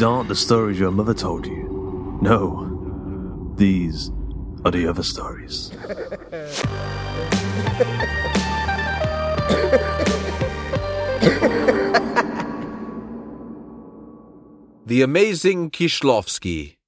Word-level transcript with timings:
These 0.00 0.06
aren't 0.06 0.28
the 0.28 0.34
stories 0.34 0.78
your 0.78 0.92
mother 0.92 1.12
told 1.12 1.44
you. 1.44 2.18
No, 2.22 3.52
these 3.56 4.10
are 4.64 4.70
the 4.70 4.86
other 4.88 5.02
stories. 5.02 5.68
The 14.86 15.02
Amazing 15.02 15.70
Kieslowski, 15.70 16.78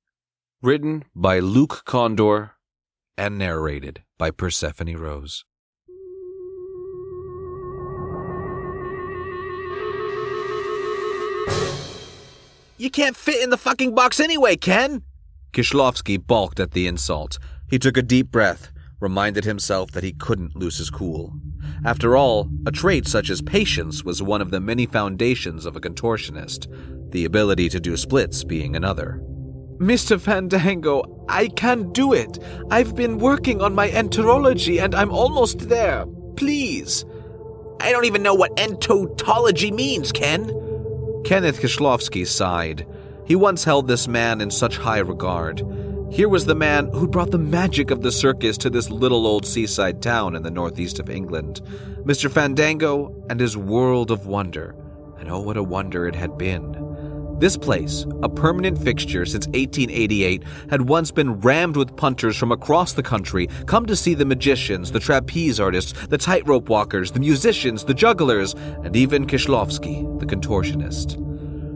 written 0.63 1.05
by 1.15 1.39
Luke 1.39 1.83
Kondor 1.85 2.53
and 3.19 3.37
narrated 3.37 4.05
by 4.17 4.31
Persephone 4.31 4.97
Rose. 4.97 5.45
You 12.83 12.91
can't 12.91 13.17
fit 13.17 13.41
in 13.41 13.51
the 13.51 13.57
fucking 13.57 13.95
box 13.95 14.19
anyway, 14.19 14.57
Ken! 14.57 15.05
Kieslowski 15.53 16.19
balked 16.19 16.59
at 16.59 16.73
the 16.73 16.89
insult. 16.89 17.39
He 17.71 17.79
took 17.79 17.97
a 17.97 18.03
deep 18.03 18.33
breath, 18.33 18.73
reminded 18.99 19.45
himself 19.45 19.93
that 19.93 20.03
he 20.03 20.13
couldn't 20.13 20.57
lose 20.57 20.79
his 20.79 20.91
cool. 20.91 21.33
After 21.85 22.17
all, 22.17 22.51
a 22.67 22.73
trait 22.73 23.07
such 23.07 23.31
as 23.31 23.41
patience 23.41 24.03
was 24.03 24.21
one 24.21 24.43
of 24.43 24.51
the 24.51 24.59
many 24.59 24.87
foundations 24.87 25.65
of 25.65 25.77
a 25.77 25.81
contortionist, 25.81 26.67
the 27.13 27.25
ability 27.25 27.69
to 27.69 27.79
do 27.79 27.97
splits 27.97 28.43
being 28.43 28.75
another. 28.75 29.23
Mr. 29.79 30.21
Fandango, 30.21 31.25
I 31.29 31.51
can 31.51 31.93
do 31.93 32.13
it. 32.13 32.37
I've 32.69 32.97
been 32.97 33.19
working 33.19 33.63
on 33.63 33.77
my 33.77 33.91
enterology 33.91 34.83
and 34.83 34.93
I'm 34.97 35.13
almost 35.13 35.69
there. 35.69 36.05
Please. 36.35 37.05
I 37.79 37.93
don't 37.93 38.07
even 38.07 38.25
know 38.25 38.35
what 38.35 38.57
entotology 38.57 39.73
means, 39.73 40.11
Ken. 40.11 40.72
Kenneth 41.25 41.61
Kieslowski 41.61 42.27
sighed. 42.27 42.87
He 43.25 43.37
once 43.37 43.65
held 43.65 43.87
this 43.87 44.09
man 44.09 44.41
in 44.41 44.51
such 44.51 44.77
high 44.77 44.99
regard. 44.99 45.63
Here 46.11 46.29
was 46.29 46.45
the 46.45 46.55
man 46.55 46.89
who 46.89 47.09
brought 47.09 47.31
the 47.31 47.39
magic 47.39 47.91
of 47.91 48.03
the 48.03 48.13
circus 48.13 48.59
to 48.59 48.71
this 48.71 48.91
little 48.91 49.27
old 49.27 49.47
seaside 49.47 50.03
town 50.03 50.35
in 50.37 50.43
the 50.43 50.51
northeast 50.51 50.99
of 50.99 51.09
England. 51.09 51.63
Mr. 52.05 52.31
Fandango 52.31 53.15
and 53.31 53.41
his 53.41 53.57
world 53.57 54.11
of 54.11 54.27
wonder. 54.27 54.75
And 55.19 55.31
oh, 55.31 55.41
what 55.41 55.57
a 55.57 55.63
wonder 55.63 56.07
it 56.07 56.15
had 56.15 56.37
been. 56.37 56.82
This 57.43 57.57
place, 57.57 58.07
a 58.23 58.29
permanent 58.29 58.79
fixture 58.79 59.27
since 59.27 59.49
1888, 59.49 60.45
had 60.71 60.83
once 60.83 61.11
been 61.11 61.41
rammed 61.41 61.77
with 61.77 61.97
punters 61.97 62.37
from 62.37 62.53
across 62.53 62.93
the 62.93 63.03
country, 63.03 63.49
come 63.67 63.85
to 63.87 63.97
see 63.97 64.15
the 64.15 64.25
magicians, 64.25 64.93
the 64.93 65.01
trapeze 65.01 65.59
artists, 65.59 66.07
the 66.07 66.19
tightrope 66.19 66.69
walkers, 66.69 67.11
the 67.11 67.19
musicians, 67.19 67.83
the 67.83 67.95
jugglers, 67.95 68.55
and 68.85 68.95
even 68.95 69.27
Kieslowski, 69.27 70.21
the 70.21 70.25
contortionist. 70.25 71.17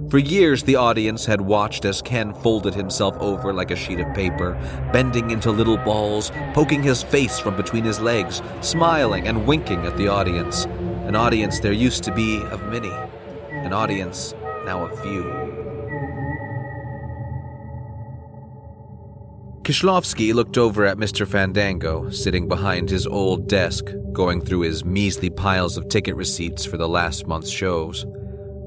For 0.09 0.19
years, 0.19 0.63
the 0.63 0.77
audience 0.77 1.27
had 1.27 1.41
watched 1.41 1.85
as 1.85 2.01
Ken 2.01 2.33
folded 2.33 2.77
himself 2.77 3.17
over 3.19 3.53
like 3.53 3.73
a 3.73 3.77
sheet 3.77 3.99
of 3.99 4.15
paper, 4.15 4.53
bending 4.93 5.33
into 5.33 5.51
little 5.51 5.79
balls, 5.79 6.31
poking 6.55 6.85
his 6.85 7.03
face 7.03 7.41
from 7.41 7.57
between 7.57 7.83
his 7.83 7.99
legs, 7.99 8.41
smiling 8.61 9.27
and 9.27 9.49
winking 9.49 9.85
at 9.85 9.97
the 9.97 10.07
audience. 10.07 10.67
An 11.09 11.17
audience 11.17 11.59
there 11.59 11.73
used 11.73 12.05
to 12.05 12.15
be 12.15 12.41
of 12.53 12.63
many, 12.69 12.93
an 13.51 13.73
audience 13.73 14.33
now 14.67 14.85
of 14.85 15.01
few. 15.01 15.23
Kieslowski 19.63 20.35
looked 20.35 20.59
over 20.59 20.85
at 20.85 20.99
Mr. 20.99 21.27
Fandango, 21.27 22.11
sitting 22.11 22.47
behind 22.47 22.91
his 22.91 23.07
old 23.07 23.49
desk, 23.49 23.87
going 24.13 24.41
through 24.41 24.61
his 24.61 24.85
measly 24.85 25.31
piles 25.31 25.77
of 25.77 25.89
ticket 25.89 26.15
receipts 26.15 26.65
for 26.65 26.77
the 26.77 26.89
last 26.89 27.27
month's 27.27 27.51
shows. 27.51 28.07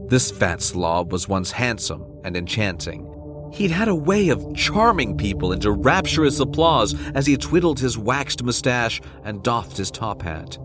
This 0.07 0.31
fat 0.31 0.61
slob 0.61 1.11
was 1.11 1.29
once 1.29 1.51
handsome 1.51 2.03
and 2.23 2.35
enchanting. 2.35 3.05
He'd 3.53 3.71
had 3.71 3.87
a 3.87 3.95
way 3.95 4.29
of 4.29 4.55
charming 4.55 5.17
people 5.17 5.53
into 5.53 5.71
rapturous 5.71 6.39
applause 6.39 6.95
as 7.13 7.25
he 7.25 7.37
twiddled 7.37 7.79
his 7.79 7.97
waxed 7.97 8.43
mustache 8.43 9.01
and 9.23 9.43
doffed 9.43 9.77
his 9.77 9.91
top 9.91 10.21
hat. 10.21 10.57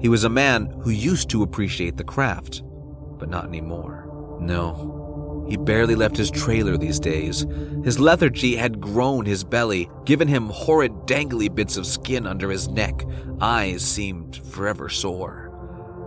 He 0.00 0.08
was 0.08 0.24
a 0.24 0.30
man 0.30 0.66
who 0.82 0.90
used 0.90 1.28
to 1.30 1.42
appreciate 1.42 1.96
the 1.96 2.04
craft, 2.04 2.62
but 3.18 3.28
not 3.28 3.44
anymore. 3.44 4.07
No, 4.40 5.46
he 5.48 5.56
barely 5.56 5.94
left 5.94 6.16
his 6.16 6.30
trailer 6.30 6.76
these 6.76 7.00
days. 7.00 7.46
His 7.84 7.98
lethargy 7.98 8.56
had 8.56 8.80
grown 8.80 9.24
his 9.24 9.44
belly, 9.44 9.88
given 10.04 10.28
him 10.28 10.48
horrid 10.48 10.92
dangly 11.06 11.52
bits 11.52 11.76
of 11.76 11.86
skin 11.86 12.26
under 12.26 12.50
his 12.50 12.68
neck. 12.68 13.04
Eyes 13.40 13.82
seemed 13.82 14.36
forever 14.36 14.88
sore. 14.88 15.48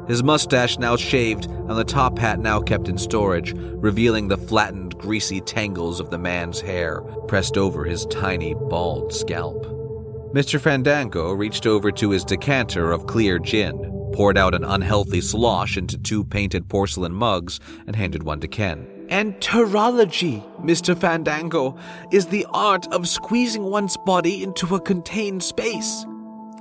His 0.08 0.24
mustache 0.24 0.78
now 0.78 0.96
shaved, 0.96 1.46
and 1.46 1.72
the 1.72 1.84
top 1.84 2.18
hat 2.20 2.40
now 2.40 2.60
kept 2.60 2.88
in 2.88 2.98
storage, 2.98 3.54
revealing 3.56 4.28
the 4.28 4.38
flattened, 4.38 4.98
greasy 4.98 5.42
tangles 5.42 6.00
of 6.00 6.10
the 6.10 6.18
man's 6.18 6.62
hair 6.62 7.02
pressed 7.28 7.58
over 7.58 7.86
his 7.86 8.06
tiny, 8.08 8.54
bald 8.54 9.14
scalp. 9.14 9.66
Mr. 10.34 10.60
Fandango 10.60 11.34
reached 11.34 11.68
over 11.68 11.92
to 11.92 12.10
his 12.10 12.24
decanter 12.24 12.92
of 12.92 13.06
clear 13.06 13.38
gin, 13.38 13.91
poured 14.14 14.38
out 14.38 14.54
an 14.54 14.64
unhealthy 14.64 15.22
slosh 15.22 15.78
into 15.78 15.98
two 15.98 16.24
painted 16.24 16.70
porcelain 16.70 17.14
mugs, 17.14 17.60
and 17.88 17.96
handed 17.96 18.24
one 18.24 18.40
to 18.40 18.48
Ken. 18.48 18.88
Enterology, 19.10 20.44
Mr. 20.62 20.98
Fandango, 20.98 21.78
is 22.12 22.28
the 22.28 22.46
art 22.52 22.88
of 22.94 23.08
squeezing 23.08 23.64
one's 23.64 23.98
body 24.06 24.44
into 24.44 24.76
a 24.76 24.80
contained 24.80 25.44
space. 25.44 26.06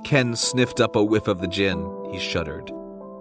Ken 0.03 0.35
sniffed 0.35 0.81
up 0.81 0.95
a 0.95 1.03
whiff 1.03 1.27
of 1.27 1.39
the 1.39 1.47
gin. 1.47 1.89
He 2.11 2.19
shuddered. 2.19 2.71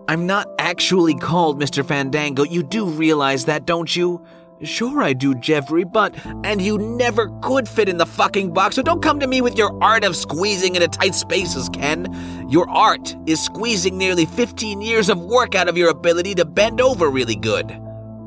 I'm 0.09 0.27
not 0.27 0.49
actually 0.59 1.15
called 1.15 1.61
Mr. 1.61 1.87
Fandango. 1.87 2.43
You 2.43 2.65
do 2.65 2.87
realize 2.87 3.45
that, 3.45 3.67
don't 3.67 3.95
you? 3.95 4.21
Sure, 4.63 5.03
I 5.03 5.15
do, 5.15 5.35
Jeffrey, 5.35 5.85
but. 5.85 6.15
And 6.45 6.61
you 6.61 6.77
never 6.77 7.31
could 7.41 7.67
fit 7.67 7.89
in 7.89 7.97
the 7.97 8.05
fucking 8.05 8.53
box, 8.53 8.77
so 8.77 8.83
don't 8.83 9.03
come 9.03 9.19
to 9.21 9.27
me 9.27 9.41
with 9.41 9.57
your 9.57 9.77
art 9.83 10.05
of 10.05 10.15
squeezing 10.15 10.75
into 10.75 10.89
tight 10.89 11.15
spaces, 11.15 11.71
Ken. 11.71 12.47
Your 12.51 12.69
art 12.69 13.17
is 13.27 13.43
squeezing 13.43 13.97
nearly 13.97 14.27
15 14.27 14.83
years 14.83 15.09
of 15.09 15.19
work 15.19 15.55
out 15.55 15.69
of 15.69 15.79
your 15.79 15.89
ability 15.89 16.35
to 16.35 16.45
bend 16.45 16.81
over 16.81 17.09
really 17.09 17.37
good. 17.37 17.69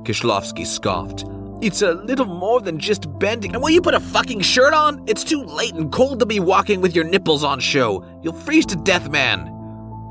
Kieslowski 0.04 0.66
scoffed. 0.66 1.26
It's 1.62 1.82
a 1.84 1.94
little 1.94 2.26
more 2.26 2.60
than 2.62 2.80
just 2.80 3.08
bending. 3.20 3.54
And 3.54 3.62
will 3.62 3.70
you 3.70 3.82
put 3.82 3.94
a 3.94 4.00
fucking 4.00 4.42
shirt 4.42 4.74
on? 4.74 5.04
It's 5.08 5.24
too 5.24 5.44
late 5.44 5.76
and 5.76 5.92
cold 5.92 6.20
to 6.20 6.26
be 6.26 6.40
walking 6.40 6.82
with 6.82 6.96
your 6.96 7.06
nipples 7.06 7.44
on 7.44 7.60
show. 7.60 8.04
You'll 8.24 8.34
freeze 8.34 8.66
to 8.68 8.76
death, 8.76 9.10
man. 9.10 9.50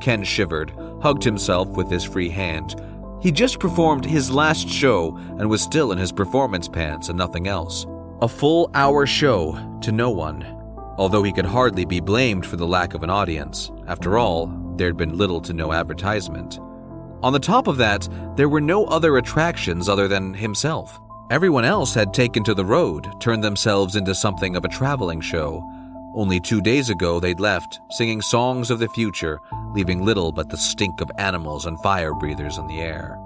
Ken 0.01 0.23
shivered, 0.23 0.73
hugged 1.03 1.25
himself 1.25 1.69
with 1.71 1.91
his 1.91 2.05
free 2.05 2.29
hand. 2.29 2.81
He 3.23 3.31
just 3.31 3.61
performed 3.61 4.05
his 4.05 4.33
last 4.33 4.69
show 4.69 5.17
and 5.39 5.49
was 5.49 5.63
still 5.63 5.93
in 5.93 5.99
his 5.99 6.11
performance 6.11 6.69
pants 6.69 7.09
and 7.09 7.17
nothing 7.17 7.47
else. 7.47 7.87
A 8.21 8.27
full 8.27 8.69
hour 8.75 9.07
show 9.07 9.79
to 9.81 9.93
no 9.93 10.11
one, 10.11 10.43
although 10.99 11.23
he 11.23 11.33
could 11.33 11.47
hardly 11.47 11.85
be 11.85 12.01
blamed 12.01 12.45
for 12.45 12.57
the 12.57 12.67
lack 12.67 12.95
of 12.95 13.05
an 13.05 13.11
audience. 13.11 13.71
After 13.87 14.19
all, 14.19 14.49
there'd 14.77 14.97
been 14.97 15.17
little 15.17 15.41
to 15.43 15.53
no 15.53 15.73
advertisement. 15.73 16.59
On 17.23 17.33
the 17.33 17.39
top 17.39 17.69
of 17.69 17.77
that, 17.77 18.09
there 18.37 18.49
were 18.49 18.61
no 18.61 18.87
other 18.87 19.17
attractions 19.17 19.89
other 19.89 20.09
than 20.09 20.35
himself. 20.35 21.01
Everyone 21.31 21.65
else 21.65 21.95
had 21.95 22.13
taken 22.13 22.43
to 22.43 22.55
the 22.55 22.65
road, 22.65 23.09
turned 23.21 23.45
themselves 23.45 23.95
into 23.95 24.17
something 24.17 24.57
of 24.57 24.65
a 24.65 24.69
traveling 24.69 25.21
show. 25.21 25.63
Only 26.15 26.41
two 26.41 26.61
days 26.61 26.91
ago, 26.91 27.21
they'd 27.21 27.41
left, 27.41 27.81
singing 27.91 28.21
songs 28.21 28.71
of 28.71 28.79
the 28.79 28.89
future, 28.89 29.41
leaving 29.75 30.05
little 30.05 30.31
but 30.31 30.51
the 30.51 30.59
stink 30.59 31.01
of 31.01 31.11
animals 31.17 31.65
and 31.65 31.81
fire 31.81 32.13
breathers 32.13 32.59
in 32.59 32.67
the 32.67 32.81
air. 32.81 33.19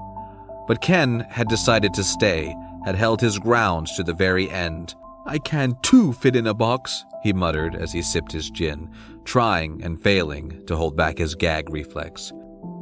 But 0.69 0.81
Ken 0.81 1.21
had 1.31 1.49
decided 1.49 1.93
to 1.95 2.05
stay, 2.05 2.55
had 2.85 2.95
held 2.95 3.21
his 3.21 3.39
ground 3.39 3.89
to 3.97 4.05
the 4.05 4.15
very 4.15 4.49
end. 4.51 4.95
I 5.27 5.39
can 5.39 5.77
too 5.83 6.13
fit 6.13 6.37
in 6.37 6.47
a 6.47 6.55
box, 6.55 7.05
he 7.25 7.33
muttered 7.33 7.75
as 7.75 7.93
he 7.93 8.03
sipped 8.03 8.31
his 8.31 8.51
gin, 8.51 8.93
trying 9.25 9.83
and 9.83 10.01
failing 10.01 10.65
to 10.67 10.77
hold 10.77 10.97
back 10.97 11.19
his 11.19 11.35
gag 11.35 11.69
reflex. 11.71 12.33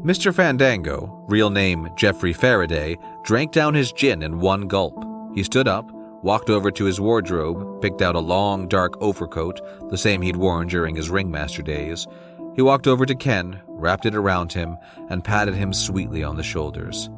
Mr. 0.05 0.35
Fandango, 0.35 1.25
real 1.29 1.49
name 1.49 1.89
Jeffrey 1.97 2.35
Faraday, 2.35 2.99
drank 3.25 3.53
down 3.53 3.73
his 3.73 3.91
gin 3.93 4.23
in 4.23 4.39
one 4.39 4.69
gulp. 4.69 5.03
He 5.35 5.43
stood 5.43 5.67
up, 5.67 5.91
walked 6.25 6.49
over 6.49 6.71
to 6.71 6.87
his 6.87 6.99
wardrobe, 6.99 7.83
picked 7.83 8.01
out 8.01 8.17
a 8.17 8.19
long, 8.19 8.67
dark 8.67 8.95
overcoat, 9.03 9.61
the 9.91 9.99
same 9.99 10.23
he'd 10.23 10.37
worn 10.37 10.67
during 10.67 10.97
his 10.97 11.11
ringmaster 11.11 11.61
days. 11.61 12.07
He 12.57 12.63
walked 12.63 12.87
over 12.87 13.05
to 13.05 13.15
Ken, 13.15 13.61
wrapped 13.67 14.07
it 14.07 14.15
around 14.15 14.51
him, 14.51 14.79
and 15.11 15.23
patted 15.23 15.55
him 15.55 15.75
sweetly 15.75 16.25
on 16.25 16.37
the 16.37 16.43
shoulders. 16.43 17.11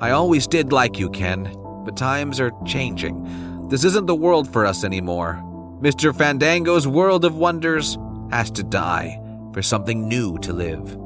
I 0.00 0.12
always 0.12 0.46
did 0.46 0.72
like 0.72 0.98
you, 0.98 1.10
Ken, 1.10 1.54
but 1.84 1.98
times 1.98 2.40
are 2.40 2.52
changing. 2.64 3.68
This 3.68 3.84
isn't 3.84 4.06
the 4.06 4.14
world 4.14 4.50
for 4.50 4.64
us 4.64 4.84
anymore. 4.84 5.38
Mr. 5.82 6.16
Fandango's 6.16 6.88
world 6.88 7.26
of 7.26 7.36
wonders 7.36 7.98
has 8.30 8.50
to 8.52 8.62
die 8.62 9.20
for 9.52 9.60
something 9.60 10.08
new 10.08 10.38
to 10.38 10.54
live. 10.54 10.96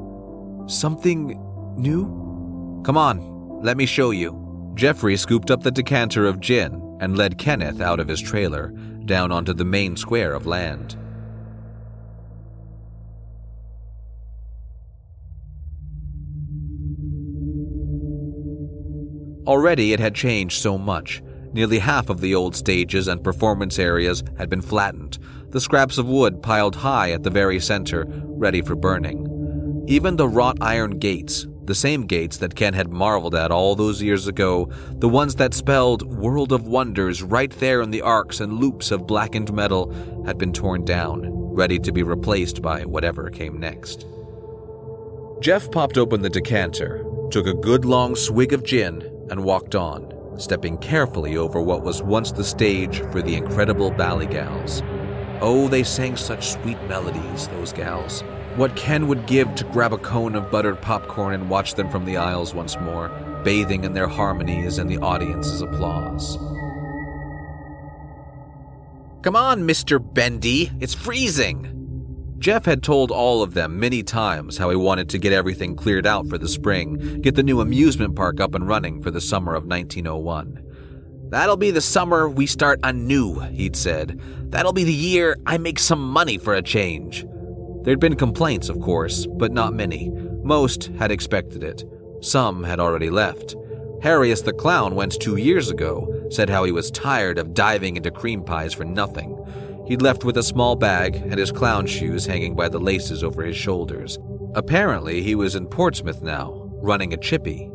Something 0.71 1.37
new? 1.75 2.81
Come 2.85 2.95
on, 2.95 3.59
let 3.61 3.75
me 3.75 3.85
show 3.85 4.11
you. 4.11 4.41
Jeffrey 4.75 5.17
scooped 5.17 5.51
up 5.51 5.63
the 5.63 5.71
decanter 5.71 6.25
of 6.25 6.39
gin 6.39 6.84
and 7.05 7.15
led 7.15 7.37
Kenneth 7.37 7.81
out 7.81 7.99
of 7.99 8.07
his 8.07 8.19
trailer, 8.19 8.69
down 9.05 9.31
onto 9.31 9.53
the 9.53 9.63
main 9.63 9.95
square 9.95 10.33
of 10.33 10.47
land. 10.47 10.97
Already 19.45 19.93
it 19.93 19.99
had 19.99 20.15
changed 20.15 20.59
so 20.59 20.79
much. 20.79 21.21
Nearly 21.53 21.77
half 21.77 22.09
of 22.09 22.21
the 22.21 22.33
old 22.33 22.55
stages 22.55 23.07
and 23.07 23.23
performance 23.23 23.77
areas 23.77 24.23
had 24.39 24.49
been 24.49 24.63
flattened, 24.63 25.19
the 25.49 25.61
scraps 25.61 25.99
of 25.99 26.07
wood 26.07 26.41
piled 26.41 26.75
high 26.75 27.11
at 27.11 27.21
the 27.21 27.29
very 27.29 27.59
center, 27.59 28.07
ready 28.07 28.63
for 28.63 28.75
burning. 28.75 29.85
Even 29.87 30.15
the 30.15 30.27
wrought 30.27 30.57
iron 30.59 30.97
gates, 30.97 31.45
the 31.67 31.75
same 31.75 32.05
gates 32.05 32.37
that 32.37 32.55
Ken 32.55 32.73
had 32.73 32.89
marveled 32.89 33.35
at 33.35 33.51
all 33.51 33.75
those 33.75 34.01
years 34.01 34.27
ago, 34.27 34.69
the 34.91 35.09
ones 35.09 35.35
that 35.35 35.53
spelled 35.53 36.03
World 36.03 36.51
of 36.51 36.67
Wonders 36.67 37.23
right 37.23 37.51
there 37.51 37.81
in 37.81 37.91
the 37.91 38.01
arcs 38.01 38.39
and 38.39 38.59
loops 38.59 38.91
of 38.91 39.07
blackened 39.07 39.53
metal, 39.53 39.91
had 40.25 40.37
been 40.37 40.53
torn 40.53 40.85
down, 40.85 41.29
ready 41.31 41.79
to 41.79 41.91
be 41.91 42.03
replaced 42.03 42.61
by 42.61 42.83
whatever 42.85 43.29
came 43.29 43.59
next. 43.59 44.05
Jeff 45.41 45.69
popped 45.71 45.97
open 45.97 46.21
the 46.21 46.29
decanter, 46.29 47.05
took 47.29 47.47
a 47.47 47.53
good 47.53 47.85
long 47.85 48.15
swig 48.15 48.53
of 48.53 48.63
gin, 48.63 49.01
and 49.29 49.43
walked 49.43 49.75
on, 49.75 50.11
stepping 50.37 50.77
carefully 50.77 51.37
over 51.37 51.61
what 51.61 51.83
was 51.83 52.01
once 52.01 52.31
the 52.31 52.43
stage 52.43 52.99
for 53.11 53.21
the 53.21 53.35
incredible 53.35 53.91
Ballet 53.91 54.27
Gals. 54.27 54.81
Oh, 55.41 55.67
they 55.67 55.83
sang 55.83 56.15
such 56.15 56.51
sweet 56.51 56.81
melodies, 56.83 57.47
those 57.49 57.73
gals. 57.73 58.23
What 58.55 58.77
Ken 58.77 59.09
would 59.09 59.25
give 59.25 59.53
to 59.55 59.65
grab 59.65 59.91
a 59.91 59.97
cone 59.97 60.33
of 60.33 60.49
buttered 60.49 60.81
popcorn 60.81 61.33
and 61.33 61.49
watch 61.49 61.73
them 61.73 61.89
from 61.89 62.05
the 62.05 62.15
aisles 62.15 62.53
once 62.53 62.79
more, 62.79 63.09
bathing 63.43 63.83
in 63.83 63.91
their 63.91 64.07
harmonies 64.07 64.77
and 64.77 64.89
the 64.89 64.97
audience's 64.99 65.61
applause. 65.61 66.37
Come 69.23 69.35
on, 69.35 69.67
Mr. 69.67 69.99
Bendy, 70.01 70.71
it's 70.79 70.93
freezing! 70.93 71.71
Jeff 72.39 72.63
had 72.63 72.81
told 72.81 73.11
all 73.11 73.43
of 73.43 73.55
them 73.55 73.77
many 73.77 74.03
times 74.03 74.57
how 74.57 74.69
he 74.69 74.75
wanted 74.77 75.09
to 75.09 75.17
get 75.17 75.33
everything 75.33 75.75
cleared 75.75 76.07
out 76.07 76.27
for 76.27 76.37
the 76.37 76.47
spring, 76.47 77.19
get 77.21 77.35
the 77.35 77.43
new 77.43 77.59
amusement 77.59 78.15
park 78.15 78.39
up 78.39 78.55
and 78.55 78.69
running 78.69 79.01
for 79.01 79.11
the 79.11 79.19
summer 79.19 79.53
of 79.53 79.65
1901. 79.65 80.61
That'll 81.29 81.57
be 81.57 81.71
the 81.71 81.81
summer 81.81 82.29
we 82.29 82.45
start 82.45 82.79
anew, 82.83 83.39
he'd 83.39 83.75
said. 83.75 84.21
That'll 84.51 84.71
be 84.71 84.85
the 84.85 84.93
year 84.93 85.35
I 85.45 85.57
make 85.57 85.79
some 85.79 86.07
money 86.07 86.37
for 86.37 86.53
a 86.53 86.61
change. 86.61 87.25
There'd 87.85 87.99
been 87.99 88.15
complaints, 88.15 88.67
of 88.67 88.81
course, 88.81 89.27
but 89.27 89.51
not 89.51 89.75
many. 89.75 90.09
Most 90.41 90.85
had 90.97 91.11
expected 91.11 91.63
it. 91.63 91.83
Some 92.19 92.63
had 92.63 92.79
already 92.79 93.11
left. 93.11 93.55
Harrius 94.01 94.41
the 94.41 94.53
Clown 94.53 94.95
went 94.95 95.21
two 95.21 95.35
years 95.35 95.69
ago, 95.69 96.27
said 96.31 96.49
how 96.49 96.63
he 96.63 96.71
was 96.71 96.89
tired 96.89 97.37
of 97.37 97.53
diving 97.53 97.95
into 97.95 98.09
cream 98.09 98.43
pies 98.43 98.73
for 98.73 98.85
nothing. 98.85 99.37
He'd 99.87 100.01
left 100.01 100.23
with 100.23 100.35
a 100.37 100.43
small 100.43 100.75
bag 100.75 101.15
and 101.15 101.37
his 101.37 101.51
clown 101.51 101.85
shoes 101.85 102.25
hanging 102.25 102.55
by 102.55 102.69
the 102.69 102.79
laces 102.79 103.23
over 103.23 103.43
his 103.43 103.55
shoulders. 103.55 104.17
Apparently, 104.55 105.21
he 105.21 105.35
was 105.35 105.53
in 105.53 105.67
Portsmouth 105.67 106.23
now, 106.23 106.67
running 106.81 107.13
a 107.13 107.17
chippy. 107.17 107.69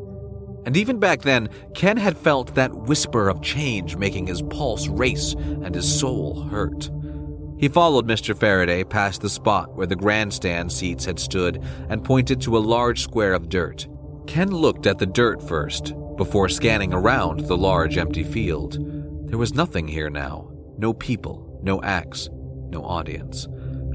And 0.67 0.77
even 0.77 0.99
back 0.99 1.23
then, 1.23 1.51
Ken 1.75 1.97
had 1.97 2.19
felt 2.19 2.57
that 2.57 2.75
whisper 2.75 3.29
of 3.29 3.43
change 3.43 3.95
making 3.95 4.27
his 4.27 4.43
pulse 4.43 4.89
race 4.89 5.35
and 5.35 5.73
his 5.73 6.01
soul 6.01 6.43
hurt. 6.49 6.91
He 7.61 7.69
followed 7.69 8.09
Mr. 8.09 8.35
Faraday 8.35 8.85
past 8.85 9.21
the 9.21 9.29
spot 9.29 9.77
where 9.77 9.87
the 9.87 9.95
grandstand 9.95 10.73
seats 10.73 11.05
had 11.05 11.19
stood 11.19 11.63
and 11.91 12.03
pointed 12.03 12.41
to 12.41 12.57
a 12.57 12.59
large 12.59 13.03
square 13.03 13.35
of 13.35 13.51
dirt. 13.51 13.87
Ken 14.27 14.51
looked 14.51 14.87
at 14.87 14.99
the 14.99 15.05
dirt 15.05 15.47
first, 15.47 15.93
before 16.17 16.49
scanning 16.49 16.95
around 16.95 17.41
the 17.41 17.57
large 17.59 17.99
empty 17.99 18.25
field. 18.25 18.79
There 19.29 19.37
was 19.37 19.55
nothing 19.55 19.89
here 19.89 20.09
now 20.09 20.51
no 20.79 20.95
people, 20.95 21.61
no 21.63 21.83
acts, 21.83 22.31
no 22.71 22.83
audience. 22.83 23.47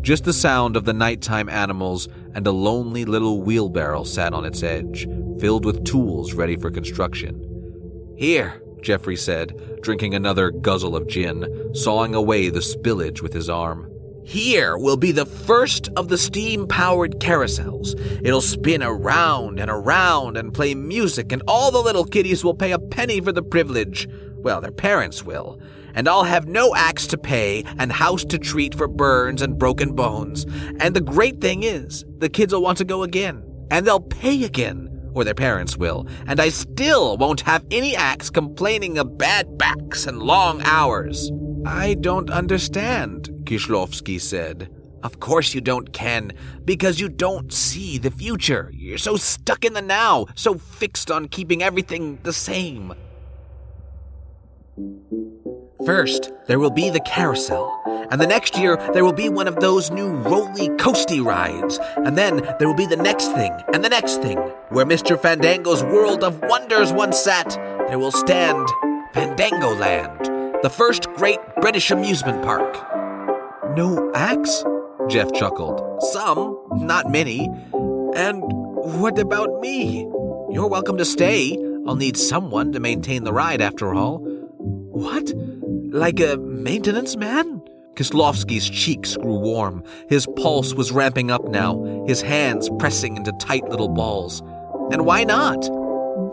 Just 0.01 0.25
the 0.25 0.33
sound 0.33 0.75
of 0.75 0.85
the 0.85 0.93
nighttime 0.93 1.49
animals 1.49 2.07
and 2.35 2.45
a 2.45 2.51
lonely 2.51 3.03
little 3.03 3.41
wheelbarrow 3.41 4.03
sat 4.03 4.33
on 4.33 4.45
its 4.45 4.61
edge, 4.61 5.07
filled 5.39 5.65
with 5.65 5.83
tools 5.83 6.33
ready 6.33 6.55
for 6.55 6.69
construction. 6.69 7.41
Here, 8.15 8.61
Jeffrey 8.85 9.15
said, 9.15 9.81
drinking 9.81 10.13
another 10.13 10.51
guzzle 10.51 10.95
of 10.95 11.07
gin, 11.07 11.73
sawing 11.73 12.15
away 12.15 12.49
the 12.49 12.59
spillage 12.59 13.21
with 13.21 13.33
his 13.33 13.49
arm. 13.49 13.91
Here 14.23 14.77
will 14.77 14.97
be 14.97 15.11
the 15.11 15.25
first 15.25 15.89
of 15.95 16.07
the 16.07 16.17
steam 16.17 16.67
powered 16.67 17.19
carousels. 17.19 17.95
It'll 18.23 18.41
spin 18.41 18.81
around 18.81 19.59
and 19.59 19.69
around 19.69 20.37
and 20.37 20.53
play 20.53 20.73
music, 20.73 21.31
and 21.31 21.43
all 21.47 21.71
the 21.71 21.81
little 21.81 22.05
kiddies 22.05 22.43
will 22.43 22.53
pay 22.53 22.71
a 22.71 22.79
penny 22.79 23.19
for 23.19 23.31
the 23.31 23.43
privilege. 23.43 24.07
Well, 24.37 24.61
their 24.61 24.71
parents 24.71 25.23
will 25.23 25.59
and 25.95 26.09
I'll 26.09 26.25
have 26.25 26.47
no 26.47 26.75
axe 26.75 27.07
to 27.07 27.17
pay 27.17 27.63
and 27.79 27.91
house 27.91 28.25
to 28.25 28.37
treat 28.37 28.75
for 28.75 28.87
burns 28.87 29.41
and 29.41 29.57
broken 29.57 29.95
bones. 29.95 30.45
And 30.79 30.93
the 30.93 31.01
great 31.01 31.39
thing 31.41 31.63
is, 31.63 32.03
the 32.17 32.29
kids 32.29 32.53
will 32.53 32.61
want 32.61 32.77
to 32.79 32.85
go 32.85 33.01
again, 33.01 33.43
and 33.71 33.87
they'll 33.87 34.01
pay 34.01 34.43
again, 34.43 34.94
or 35.15 35.23
their 35.23 35.33
parents 35.33 35.77
will, 35.77 36.07
and 36.27 36.39
I 36.39 36.49
still 36.49 37.17
won't 37.17 37.41
have 37.41 37.65
any 37.71 37.95
acts 37.95 38.29
complaining 38.29 38.99
of 38.99 39.17
bad 39.17 39.57
backs 39.57 40.05
and 40.05 40.21
long 40.21 40.61
hours. 40.63 41.31
I 41.65 41.95
don't 41.95 42.29
understand, 42.29 43.29
Kieslowski 43.45 44.21
said. 44.21 44.69
Of 45.01 45.19
course 45.19 45.53
you 45.53 45.61
don't, 45.61 45.93
Ken, 45.93 46.33
because 46.63 46.99
you 46.99 47.09
don't 47.09 47.51
see 47.53 47.97
the 47.97 48.11
future. 48.11 48.71
You're 48.73 48.97
so 48.97 49.17
stuck 49.17 49.63
in 49.63 49.73
the 49.73 49.81
now, 49.81 50.25
so 50.35 50.55
fixed 50.55 51.09
on 51.09 51.27
keeping 51.27 51.63
everything 51.63 52.19
the 52.23 52.33
same. 52.33 52.93
First, 55.83 56.31
there 56.47 56.59
will 56.59 56.69
be 56.69 56.89
the 56.89 57.01
carousel. 57.01 57.81
And 58.09 58.21
the 58.21 58.27
next 58.27 58.57
year, 58.57 58.77
there 58.93 59.03
will 59.03 59.13
be 59.13 59.29
one 59.29 59.47
of 59.47 59.57
those 59.57 59.91
new 59.91 60.09
roly 60.09 60.69
coasty 60.77 61.23
rides. 61.23 61.79
And 61.97 62.17
then 62.17 62.37
there 62.59 62.67
will 62.67 62.75
be 62.75 62.85
the 62.85 62.95
next 62.95 63.31
thing, 63.33 63.51
and 63.73 63.83
the 63.83 63.89
next 63.89 64.21
thing. 64.21 64.37
Where 64.69 64.85
Mr. 64.85 65.19
Fandango's 65.19 65.83
World 65.83 66.23
of 66.23 66.39
Wonders 66.43 66.93
once 66.93 67.19
sat, 67.19 67.49
there 67.89 67.99
will 67.99 68.11
stand 68.11 68.69
Fandango 69.13 69.75
Land, 69.75 70.19
the 70.63 70.69
first 70.69 71.09
great 71.13 71.39
British 71.59 71.91
amusement 71.91 72.43
park. 72.43 72.73
No 73.75 74.11
acts? 74.15 74.63
Jeff 75.09 75.33
chuckled. 75.33 76.01
Some, 76.03 76.57
not 76.71 77.11
many. 77.11 77.49
And 78.15 78.41
what 78.99 79.19
about 79.19 79.59
me? 79.59 80.03
You're 80.51 80.69
welcome 80.69 80.97
to 80.97 81.05
stay. 81.05 81.57
I'll 81.85 81.95
need 81.95 82.15
someone 82.15 82.71
to 82.71 82.79
maintain 82.79 83.23
the 83.23 83.33
ride 83.33 83.61
after 83.61 83.93
all. 83.93 84.19
What? 84.19 85.33
Like 85.95 86.19
a 86.19 86.35
maintenance 86.35 87.15
man? 87.15 87.61
Kieslowski's 87.93 88.69
cheeks 88.69 89.15
grew 89.15 89.39
warm. 89.39 89.81
His 90.09 90.27
pulse 90.35 90.73
was 90.73 90.91
ramping 90.91 91.31
up 91.31 91.47
now, 91.47 91.81
his 92.05 92.21
hands 92.21 92.69
pressing 92.79 93.15
into 93.15 93.31
tight 93.39 93.63
little 93.69 93.87
balls. 93.87 94.41
And 94.91 95.05
why 95.05 95.23
not? 95.23 95.61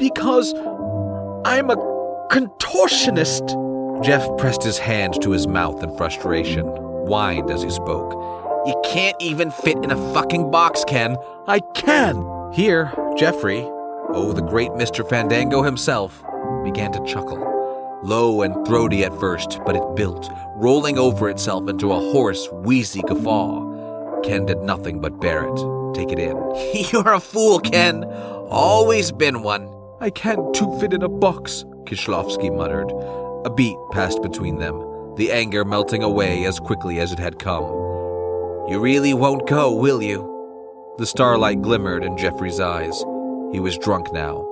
Because 0.00 0.52
I'm 1.44 1.70
a 1.70 1.76
contortionist. 2.32 4.02
Jeff 4.02 4.28
pressed 4.36 4.64
his 4.64 4.78
hand 4.78 5.22
to 5.22 5.30
his 5.30 5.46
mouth 5.46 5.80
in 5.80 5.96
frustration, 5.96 6.66
whined 6.66 7.48
as 7.48 7.62
he 7.62 7.70
spoke. 7.70 8.14
You 8.66 8.74
can't 8.84 9.16
even 9.22 9.52
fit 9.52 9.76
in 9.76 9.92
a 9.92 10.12
fucking 10.12 10.50
box, 10.50 10.84
Ken. 10.88 11.16
I 11.46 11.60
can. 11.76 12.50
Here, 12.52 12.92
Jeffrey, 13.16 13.60
oh, 14.08 14.32
the 14.34 14.42
great 14.42 14.70
Mr. 14.70 15.08
Fandango 15.08 15.62
himself, 15.62 16.20
began 16.64 16.90
to 16.90 17.04
chuckle. 17.04 17.51
Low 18.04 18.42
and 18.42 18.66
throaty 18.66 19.04
at 19.04 19.18
first, 19.20 19.60
but 19.64 19.76
it 19.76 19.94
built, 19.94 20.28
rolling 20.56 20.98
over 20.98 21.30
itself 21.30 21.68
into 21.68 21.92
a 21.92 22.00
hoarse, 22.00 22.48
wheezy 22.50 23.00
guffaw. 23.02 24.20
Ken 24.22 24.44
did 24.46 24.58
nothing 24.58 25.00
but 25.00 25.20
bear 25.20 25.44
it, 25.44 25.94
take 25.94 26.10
it 26.10 26.18
in. 26.18 26.36
You're 26.92 27.14
a 27.14 27.20
fool, 27.20 27.60
Ken. 27.60 28.04
Always 28.04 29.12
been 29.12 29.42
one. 29.42 29.72
I 30.00 30.10
can't 30.10 30.52
too 30.52 30.76
fit 30.80 30.92
in 30.92 31.04
a 31.04 31.08
box, 31.08 31.64
Kieslowski 31.84 32.52
muttered. 32.52 32.90
A 33.46 33.50
beat 33.50 33.76
passed 33.92 34.20
between 34.20 34.58
them, 34.58 35.14
the 35.14 35.30
anger 35.30 35.64
melting 35.64 36.02
away 36.02 36.44
as 36.44 36.58
quickly 36.58 36.98
as 36.98 37.12
it 37.12 37.20
had 37.20 37.38
come. 37.38 37.64
You 38.68 38.80
really 38.80 39.14
won't 39.14 39.46
go, 39.46 39.72
will 39.72 40.02
you? 40.02 40.28
The 40.98 41.06
starlight 41.06 41.62
glimmered 41.62 42.04
in 42.04 42.16
Jeffrey's 42.16 42.58
eyes. 42.58 42.98
He 43.52 43.60
was 43.60 43.78
drunk 43.78 44.12
now, 44.12 44.44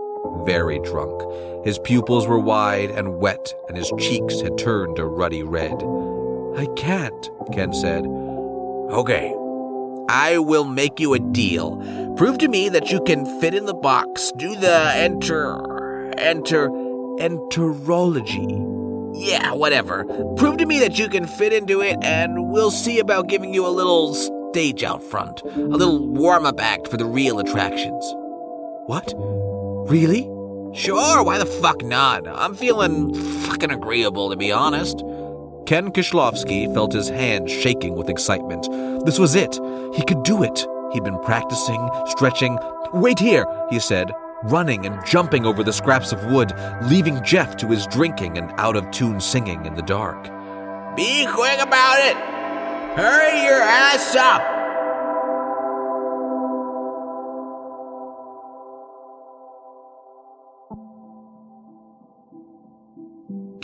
very 0.45 0.79
drunk. 0.81 1.23
His 1.65 1.79
pupils 1.79 2.27
were 2.27 2.39
wide 2.39 2.91
and 2.91 3.19
wet, 3.19 3.55
and 3.69 3.77
his 3.77 3.93
cheeks 3.99 4.41
had 4.41 4.57
turned 4.59 4.99
a 4.99 5.05
ruddy 5.05 5.43
red. 5.43 5.83
I 6.57 6.67
can't, 6.77 7.31
Ken 7.53 7.73
said. 7.73 8.05
Okay. 8.07 9.35
I 10.09 10.39
will 10.39 10.65
make 10.65 10.99
you 10.99 11.15
a 11.15 11.19
deal. 11.19 11.77
Prove 12.17 12.39
to 12.39 12.49
me 12.49 12.69
that 12.71 12.91
you 12.91 13.01
can 13.03 13.25
fit 13.41 13.55
in 13.55 13.67
the 13.67 13.75
box. 13.75 14.33
Do 14.37 14.57
the 14.57 14.93
enter. 14.95 16.11
enter. 16.19 16.69
enterology. 16.69 18.67
Yeah, 19.15 19.53
whatever. 19.53 20.05
Prove 20.37 20.57
to 20.59 20.67
me 20.67 20.79
that 20.81 20.99
you 20.99 21.09
can 21.09 21.27
fit 21.27 21.53
into 21.53 21.81
it, 21.83 21.97
and 22.03 22.51
we'll 22.51 22.71
see 22.71 22.99
about 22.99 23.29
giving 23.29 23.53
you 23.53 23.67
a 23.67 23.69
little 23.69 24.15
stage 24.15 24.83
out 24.83 25.03
front. 25.03 25.43
A 25.43 25.59
little 25.61 26.09
warm 26.09 26.47
up 26.47 26.61
act 26.61 26.89
for 26.89 26.97
the 26.97 27.05
real 27.05 27.39
attractions. 27.39 28.15
What? 28.87 29.13
Really? 29.89 30.23
Sure, 30.73 31.23
why 31.23 31.39
the 31.39 31.47
fuck 31.47 31.83
not? 31.83 32.27
I'm 32.29 32.55
feeling 32.55 33.15
fucking 33.15 33.71
agreeable, 33.71 34.31
to 34.31 34.37
be 34.37 34.53
honest. 34.53 34.99
Ken 35.67 35.93
Kieslowski 35.93 36.73
felt 36.73 36.93
his 36.93 37.09
hands 37.09 37.51
shaking 37.51 37.95
with 37.95 38.09
excitement. 38.09 38.69
This 39.05 39.19
was 39.19 39.35
it. 39.35 39.59
He 39.95 40.05
could 40.05 40.23
do 40.23 40.43
it. 40.43 40.67
He'd 40.93 41.05
been 41.05 41.19
practicing, 41.21 41.89
stretching. 42.07 42.59
Wait 42.93 43.19
here, 43.19 43.47
he 43.71 43.79
said, 43.79 44.13
running 44.45 44.87
and 44.87 45.05
jumping 45.07 45.47
over 45.47 45.63
the 45.63 45.73
scraps 45.73 46.13
of 46.13 46.25
wood, 46.27 46.53
leaving 46.85 47.23
Jeff 47.25 47.57
to 47.59 47.67
his 47.69 47.87
drinking 47.87 48.39
and 48.39 48.53
out 48.59 48.77
of 48.77 48.91
tune 48.91 49.21
singing 49.21 49.65
in 49.67 49.75
the 49.75 49.83
dark. 49.83 50.25
Be 50.97 51.27
quick 51.27 51.61
about 51.61 51.99
it! 52.01 52.17
Hurry 52.97 53.45
your 53.45 53.61
ass 53.61 54.17
up! 54.17 54.60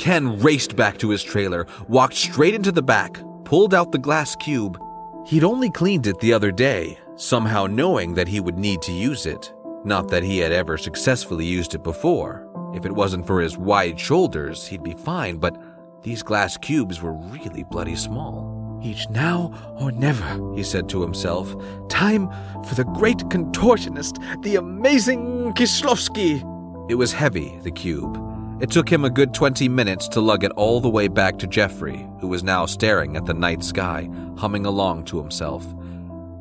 Ken 0.06 0.38
raced 0.38 0.76
back 0.76 0.96
to 0.98 1.10
his 1.10 1.24
trailer, 1.24 1.66
walked 1.88 2.14
straight 2.14 2.54
into 2.54 2.70
the 2.70 2.80
back, 2.80 3.20
pulled 3.42 3.74
out 3.74 3.90
the 3.90 3.98
glass 3.98 4.36
cube. 4.36 4.80
He'd 5.26 5.42
only 5.42 5.68
cleaned 5.68 6.06
it 6.06 6.20
the 6.20 6.32
other 6.32 6.52
day, 6.52 6.96
somehow 7.16 7.66
knowing 7.66 8.14
that 8.14 8.28
he 8.28 8.38
would 8.38 8.56
need 8.56 8.80
to 8.82 8.92
use 8.92 9.26
it. 9.26 9.52
Not 9.84 10.06
that 10.10 10.22
he 10.22 10.38
had 10.38 10.52
ever 10.52 10.78
successfully 10.78 11.44
used 11.44 11.74
it 11.74 11.82
before. 11.82 12.48
If 12.72 12.86
it 12.86 12.92
wasn't 12.92 13.26
for 13.26 13.40
his 13.40 13.58
wide 13.58 13.98
shoulders, 13.98 14.64
he'd 14.64 14.84
be 14.84 14.94
fine, 14.94 15.38
but 15.38 15.60
these 16.04 16.22
glass 16.22 16.56
cubes 16.56 17.02
were 17.02 17.14
really 17.14 17.64
bloody 17.64 17.96
small. 17.96 18.78
Each 18.84 19.10
now 19.10 19.74
or 19.80 19.90
never, 19.90 20.54
he 20.54 20.62
said 20.62 20.88
to 20.90 21.02
himself. 21.02 21.52
Time 21.88 22.30
for 22.62 22.76
the 22.76 22.84
great 22.94 23.18
contortionist, 23.28 24.22
the 24.44 24.54
amazing 24.54 25.52
Kieslowski. 25.54 26.44
It 26.88 26.94
was 26.94 27.12
heavy, 27.12 27.58
the 27.64 27.72
cube, 27.72 28.16
it 28.60 28.70
took 28.70 28.88
him 28.88 29.04
a 29.04 29.10
good 29.10 29.34
20 29.34 29.68
minutes 29.68 30.08
to 30.08 30.20
lug 30.20 30.44
it 30.44 30.52
all 30.52 30.80
the 30.80 30.88
way 30.88 31.08
back 31.08 31.38
to 31.38 31.46
Jeffrey, 31.46 32.06
who 32.20 32.28
was 32.28 32.42
now 32.42 32.64
staring 32.66 33.16
at 33.16 33.26
the 33.26 33.34
night 33.34 33.62
sky, 33.62 34.08
humming 34.38 34.64
along 34.64 35.04
to 35.06 35.18
himself. 35.18 35.66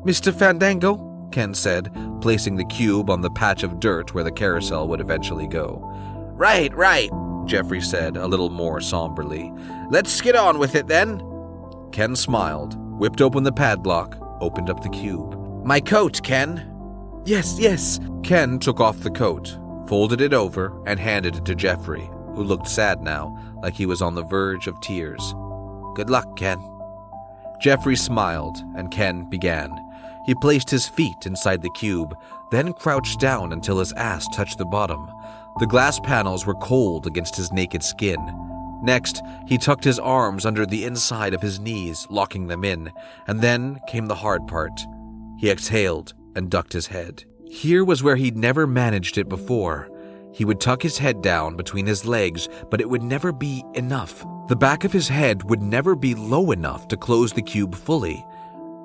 Mr. 0.04 0.32
Fandango, 0.32 1.28
Ken 1.32 1.52
said, 1.52 1.90
placing 2.20 2.56
the 2.56 2.64
cube 2.64 3.10
on 3.10 3.20
the 3.20 3.30
patch 3.30 3.62
of 3.62 3.80
dirt 3.80 4.14
where 4.14 4.24
the 4.24 4.32
carousel 4.32 4.88
would 4.88 5.00
eventually 5.00 5.46
go. 5.46 5.80
Right, 6.34 6.72
right, 6.74 7.10
Jeffrey 7.46 7.80
said, 7.80 8.16
a 8.16 8.26
little 8.26 8.50
more 8.50 8.80
somberly. 8.80 9.52
Let's 9.90 10.20
get 10.20 10.36
on 10.36 10.58
with 10.58 10.74
it 10.74 10.86
then. 10.86 11.22
Ken 11.92 12.16
smiled, 12.16 12.76
whipped 12.98 13.20
open 13.20 13.42
the 13.42 13.52
padlock, 13.52 14.16
opened 14.40 14.70
up 14.70 14.82
the 14.82 14.88
cube. 14.88 15.64
My 15.64 15.80
coat, 15.80 16.22
Ken. 16.22 16.72
Yes, 17.24 17.58
yes. 17.58 18.00
Ken 18.22 18.58
took 18.58 18.80
off 18.80 19.00
the 19.00 19.10
coat, 19.10 19.58
folded 19.88 20.20
it 20.20 20.32
over, 20.32 20.82
and 20.86 20.98
handed 20.98 21.36
it 21.36 21.44
to 21.44 21.54
Jeffrey, 21.54 22.10
who 22.34 22.42
looked 22.42 22.68
sad 22.68 23.02
now, 23.02 23.36
like 23.62 23.74
he 23.74 23.86
was 23.86 24.02
on 24.02 24.14
the 24.14 24.24
verge 24.24 24.66
of 24.66 24.80
tears. 24.80 25.34
Good 25.94 26.10
luck, 26.10 26.36
Ken. 26.36 26.60
Jeffrey 27.60 27.96
smiled, 27.96 28.58
and 28.76 28.90
Ken 28.90 29.28
began. 29.30 29.70
He 30.26 30.34
placed 30.34 30.68
his 30.68 30.88
feet 30.88 31.24
inside 31.24 31.62
the 31.62 31.70
cube, 31.70 32.14
then 32.50 32.72
crouched 32.72 33.20
down 33.20 33.52
until 33.52 33.78
his 33.78 33.92
ass 33.94 34.26
touched 34.34 34.58
the 34.58 34.64
bottom. 34.64 35.08
The 35.58 35.66
glass 35.66 35.98
panels 36.00 36.44
were 36.44 36.54
cold 36.54 37.06
against 37.06 37.36
his 37.36 37.52
naked 37.52 37.82
skin. 37.82 38.20
Next, 38.82 39.22
he 39.46 39.56
tucked 39.56 39.84
his 39.84 39.98
arms 39.98 40.44
under 40.44 40.66
the 40.66 40.84
inside 40.84 41.32
of 41.32 41.40
his 41.40 41.58
knees, 41.58 42.06
locking 42.10 42.46
them 42.46 42.62
in, 42.62 42.92
and 43.26 43.40
then 43.40 43.80
came 43.88 44.06
the 44.06 44.14
hard 44.14 44.46
part. 44.46 44.78
He 45.38 45.50
exhaled 45.50 46.12
and 46.34 46.50
ducked 46.50 46.72
his 46.72 46.88
head. 46.88 47.24
Here 47.48 47.84
was 47.84 48.02
where 48.02 48.16
he'd 48.16 48.36
never 48.36 48.66
managed 48.66 49.18
it 49.18 49.28
before. 49.28 49.88
He 50.32 50.44
would 50.44 50.60
tuck 50.60 50.82
his 50.82 50.98
head 50.98 51.22
down 51.22 51.56
between 51.56 51.86
his 51.86 52.04
legs, 52.04 52.48
but 52.70 52.80
it 52.80 52.90
would 52.90 53.02
never 53.02 53.32
be 53.32 53.64
enough. 53.74 54.24
The 54.48 54.56
back 54.56 54.84
of 54.84 54.92
his 54.92 55.08
head 55.08 55.44
would 55.44 55.62
never 55.62 55.94
be 55.94 56.14
low 56.14 56.50
enough 56.50 56.88
to 56.88 56.96
close 56.96 57.32
the 57.32 57.42
cube 57.42 57.74
fully. 57.74 58.24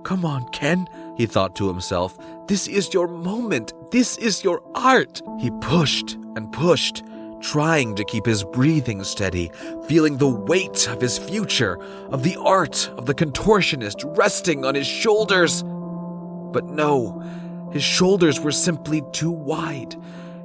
Come 0.03 0.25
on, 0.25 0.48
Ken, 0.50 0.88
he 1.18 1.25
thought 1.25 1.56
to 1.58 1.68
himself. 1.68 2.18
This 2.48 2.68
is 2.68 2.94
your 2.94 3.08
moment. 3.08 3.74
This 3.91 4.18
is 4.18 4.44
your 4.44 4.62
art. 4.75 5.22
He 5.39 5.51
pushed 5.62 6.13
and 6.36 6.51
pushed, 6.51 7.03
trying 7.41 7.96
to 7.96 8.06
keep 8.06 8.25
his 8.25 8.44
breathing 8.44 9.03
steady, 9.03 9.51
feeling 9.88 10.18
the 10.18 10.30
weight 10.30 10.88
of 10.88 11.01
his 11.01 11.18
future, 11.18 11.77
of 12.10 12.24
the 12.24 12.38
art 12.38 12.89
of 12.98 13.08
the 13.08 13.15
contortionist 13.15 14.18
resting 14.18 14.65
on 14.65 14.75
his 14.75 14.88
shoulders. 14.88 15.63
But 15.63 16.65
no, 16.65 17.22
his 17.71 17.83
shoulders 17.83 18.39
were 18.39 18.51
simply 18.51 19.01
too 19.11 19.31
wide. 19.31 19.95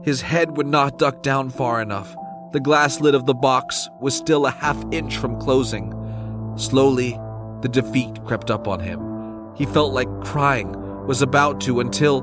His 0.02 0.20
head 0.20 0.56
would 0.56 0.66
not 0.66 0.98
duck 0.98 1.22
down 1.22 1.50
far 1.50 1.82
enough. 1.82 2.14
The 2.52 2.60
glass 2.60 3.00
lid 3.00 3.14
of 3.14 3.26
the 3.26 3.34
box 3.34 3.90
was 4.00 4.14
still 4.14 4.46
a 4.46 4.50
half 4.50 4.82
inch 4.92 5.18
from 5.18 5.40
closing. 5.40 5.92
Slowly, 6.56 7.18
the 7.62 7.68
defeat 7.68 8.24
crept 8.24 8.50
up 8.50 8.68
on 8.68 8.80
him. 8.80 9.54
He 9.56 9.66
felt 9.66 9.92
like 9.92 10.08
crying, 10.20 10.72
was 11.06 11.22
about 11.22 11.60
to 11.62 11.80
until. 11.80 12.22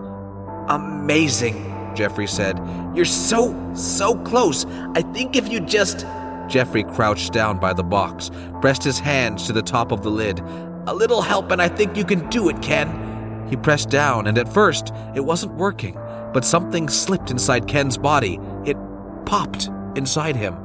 Amazing, 0.70 1.94
Jeffrey 1.94 2.28
said. 2.28 2.58
You're 2.96 3.04
so, 3.04 3.74
so 3.76 4.16
close. 4.24 4.66
I 4.96 5.02
think 5.02 5.36
if 5.36 5.50
you 5.50 5.60
just. 5.60 6.06
Jeffrey 6.48 6.84
crouched 6.84 7.34
down 7.34 7.60
by 7.60 7.74
the 7.74 7.84
box, 7.84 8.32
pressed 8.62 8.84
his 8.84 9.00
hands 9.00 9.46
to 9.48 9.54
the 9.54 9.62
top 9.62 9.92
of 9.92 10.04
the 10.04 10.10
lid. 10.10 10.40
A 10.88 10.94
little 10.94 11.22
help, 11.22 11.52
and 11.52 11.62
I 11.62 11.68
think 11.68 11.98
you 11.98 12.06
can 12.06 12.30
do 12.30 12.48
it, 12.50 12.62
Ken. 12.62 13.03
He 13.50 13.56
pressed 13.56 13.90
down, 13.90 14.28
and 14.28 14.38
at 14.38 14.54
first, 14.54 14.94
it 15.16 15.22
wasn't 15.22 15.54
working, 15.54 15.96
but 16.34 16.46
something 16.46 16.90
slipped 16.90 17.32
inside 17.32 17.68
Ken's 17.68 17.98
body. 17.98 18.40
It 18.66 18.78
popped 19.26 19.70
inside 19.96 20.36
him, 20.36 20.56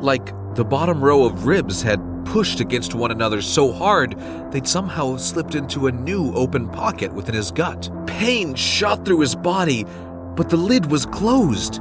like 0.00 0.32
the 0.54 0.64
bottom 0.64 1.02
row 1.02 1.24
of 1.24 1.46
ribs 1.46 1.82
had 1.82 2.00
pushed 2.24 2.60
against 2.60 2.94
one 2.94 3.10
another 3.10 3.40
so 3.40 3.72
hard 3.72 4.14
they'd 4.50 4.68
somehow 4.68 5.16
slipped 5.16 5.54
into 5.54 5.86
a 5.86 5.92
new 5.92 6.32
open 6.34 6.68
pocket 6.68 7.12
within 7.12 7.34
his 7.34 7.50
gut. 7.50 7.90
Pain 8.06 8.54
shot 8.54 9.04
through 9.04 9.20
his 9.20 9.34
body, 9.34 9.84
but 10.36 10.50
the 10.50 10.56
lid 10.56 10.90
was 10.90 11.06
closed. 11.06 11.80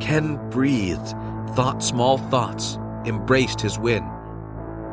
Ken 0.00 0.36
breathed, 0.50 1.08
thought 1.54 1.82
small 1.82 2.18
thoughts, 2.18 2.76
embraced 3.06 3.60
his 3.60 3.78
win. 3.78 4.02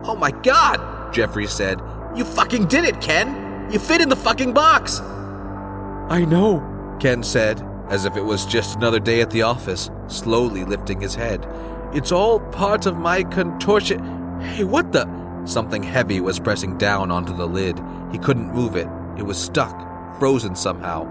Oh 0.06 0.16
my 0.18 0.32
god, 0.32 1.14
Jeffrey 1.14 1.48
said. 1.48 1.82
You 2.16 2.24
fucking 2.24 2.68
did 2.68 2.86
it, 2.86 3.02
Ken! 3.02 3.43
You 3.74 3.80
fit 3.80 4.02
in 4.02 4.10
the 4.10 4.16
fucking 4.16 4.54
box! 4.54 5.00
I 5.00 6.26
know, 6.30 6.62
Ken 7.00 7.24
said, 7.24 7.60
as 7.90 8.06
if 8.06 8.16
it 8.16 8.22
was 8.22 8.46
just 8.46 8.76
another 8.76 9.00
day 9.00 9.20
at 9.20 9.32
the 9.32 9.42
office, 9.42 9.90
slowly 10.06 10.64
lifting 10.64 11.02
his 11.02 11.16
head. 11.16 11.44
It's 11.92 12.12
all 12.12 12.40
part 12.40 12.86
of 12.86 13.00
my 13.00 13.24
contortion. 13.24 14.40
Hey, 14.42 14.64
what 14.64 14.92
the? 14.92 15.10
Something 15.46 15.82
heavy 15.82 16.22
was 16.22 16.40
pressing 16.40 16.78
down 16.78 17.10
onto 17.10 17.36
the 17.36 17.48
lid. 17.48 17.82
He 18.12 18.20
couldn't 18.20 18.54
move 18.54 18.76
it. 18.76 18.88
It 19.18 19.24
was 19.24 19.40
stuck, 19.40 19.76
frozen 20.20 20.56
somehow. 20.56 21.08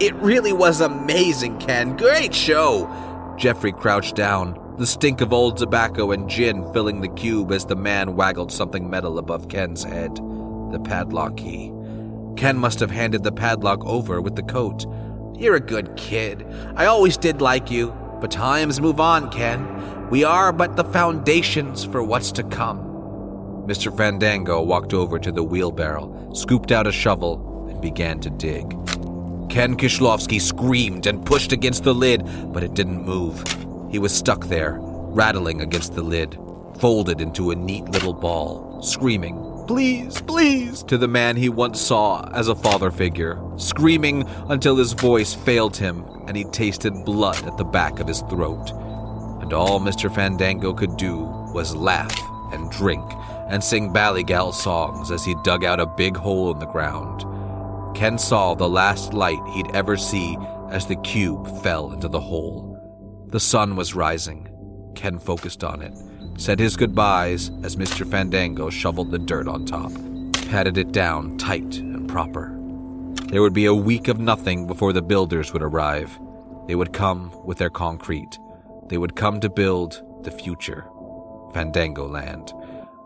It 0.00 0.14
really 0.14 0.54
was 0.54 0.80
amazing, 0.80 1.58
Ken. 1.58 1.98
Great 1.98 2.34
show! 2.34 2.88
Jeffrey 3.36 3.72
crouched 3.72 4.14
down, 4.14 4.58
the 4.78 4.86
stink 4.86 5.20
of 5.20 5.34
old 5.34 5.58
tobacco 5.58 6.12
and 6.12 6.30
gin 6.30 6.72
filling 6.72 7.02
the 7.02 7.08
cube 7.08 7.52
as 7.52 7.66
the 7.66 7.76
man 7.76 8.16
waggled 8.16 8.50
something 8.50 8.88
metal 8.88 9.18
above 9.18 9.50
Ken's 9.50 9.84
head. 9.84 10.16
The 10.72 10.80
padlock 10.82 11.36
key. 11.36 11.75
Ken 12.36 12.56
must 12.56 12.80
have 12.80 12.90
handed 12.90 13.22
the 13.22 13.32
padlock 13.32 13.84
over 13.84 14.20
with 14.20 14.36
the 14.36 14.42
coat. 14.42 14.86
You're 15.38 15.56
a 15.56 15.60
good 15.60 15.96
kid. 15.96 16.46
I 16.76 16.86
always 16.86 17.16
did 17.16 17.40
like 17.40 17.70
you. 17.70 17.94
But 18.20 18.30
times 18.30 18.80
move 18.80 18.98
on, 18.98 19.30
Ken. 19.30 20.08
We 20.08 20.24
are 20.24 20.52
but 20.52 20.76
the 20.76 20.84
foundations 20.84 21.84
for 21.84 22.02
what's 22.02 22.32
to 22.32 22.42
come. 22.44 22.78
Mr. 23.66 23.94
Fandango 23.94 24.62
walked 24.62 24.94
over 24.94 25.18
to 25.18 25.32
the 25.32 25.42
wheelbarrow, 25.42 26.32
scooped 26.32 26.72
out 26.72 26.86
a 26.86 26.92
shovel, 26.92 27.66
and 27.68 27.80
began 27.80 28.20
to 28.20 28.30
dig. 28.30 28.70
Ken 29.50 29.76
Kieslowski 29.76 30.40
screamed 30.40 31.06
and 31.06 31.26
pushed 31.26 31.52
against 31.52 31.84
the 31.84 31.94
lid, 31.94 32.22
but 32.52 32.62
it 32.62 32.74
didn't 32.74 33.04
move. 33.04 33.42
He 33.90 33.98
was 33.98 34.14
stuck 34.14 34.46
there, 34.46 34.78
rattling 34.80 35.60
against 35.60 35.94
the 35.94 36.02
lid, 36.02 36.38
folded 36.78 37.20
into 37.20 37.50
a 37.50 37.56
neat 37.56 37.84
little 37.90 38.14
ball, 38.14 38.80
screaming, 38.82 39.36
Please, 39.66 40.20
please, 40.20 40.84
to 40.84 40.96
the 40.96 41.08
man 41.08 41.34
he 41.36 41.48
once 41.48 41.80
saw 41.80 42.30
as 42.32 42.46
a 42.46 42.54
father 42.54 42.92
figure, 42.92 43.42
screaming 43.56 44.24
until 44.48 44.76
his 44.76 44.92
voice 44.92 45.34
failed 45.34 45.76
him 45.76 46.04
and 46.28 46.36
he 46.36 46.44
tasted 46.44 47.04
blood 47.04 47.44
at 47.44 47.56
the 47.56 47.64
back 47.64 47.98
of 47.98 48.06
his 48.06 48.20
throat. 48.22 48.70
And 49.42 49.52
all 49.52 49.80
Mr. 49.80 50.12
Fandango 50.14 50.72
could 50.72 50.96
do 50.96 51.16
was 51.52 51.74
laugh 51.74 52.16
and 52.52 52.70
drink 52.70 53.04
and 53.48 53.62
sing 53.62 53.92
Ballygal 53.92 54.54
songs 54.54 55.10
as 55.10 55.24
he 55.24 55.34
dug 55.42 55.64
out 55.64 55.80
a 55.80 55.86
big 55.86 56.16
hole 56.16 56.52
in 56.52 56.60
the 56.60 56.66
ground. 56.66 57.24
Ken 57.96 58.18
saw 58.18 58.54
the 58.54 58.68
last 58.68 59.14
light 59.14 59.42
he'd 59.52 59.74
ever 59.74 59.96
see 59.96 60.38
as 60.70 60.86
the 60.86 60.96
cube 60.96 61.62
fell 61.62 61.92
into 61.92 62.06
the 62.06 62.20
hole. 62.20 62.78
The 63.32 63.40
sun 63.40 63.74
was 63.74 63.96
rising. 63.96 64.48
Ken 64.94 65.18
focused 65.18 65.64
on 65.64 65.82
it 65.82 65.92
said 66.36 66.58
his 66.58 66.76
goodbyes 66.76 67.50
as 67.62 67.76
Mr. 67.76 68.08
Fandango 68.08 68.70
shoveled 68.70 69.10
the 69.10 69.18
dirt 69.18 69.48
on 69.48 69.64
top, 69.64 69.92
patted 70.48 70.78
it 70.78 70.92
down 70.92 71.36
tight 71.38 71.78
and 71.78 72.08
proper. 72.08 72.52
There 73.28 73.42
would 73.42 73.54
be 73.54 73.66
a 73.66 73.74
week 73.74 74.08
of 74.08 74.20
nothing 74.20 74.66
before 74.66 74.92
the 74.92 75.02
builders 75.02 75.52
would 75.52 75.62
arrive. 75.62 76.18
They 76.68 76.74
would 76.74 76.92
come 76.92 77.32
with 77.44 77.58
their 77.58 77.70
concrete. 77.70 78.38
They 78.88 78.98
would 78.98 79.16
come 79.16 79.40
to 79.40 79.48
build 79.48 80.02
the 80.22 80.30
future. 80.30 80.84
Fandango 81.52 82.06
Land. 82.06 82.52